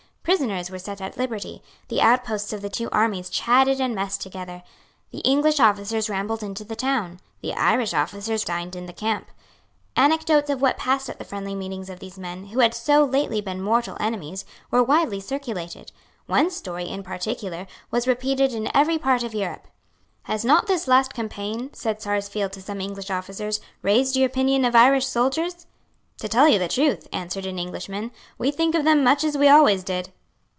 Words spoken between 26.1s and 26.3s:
"To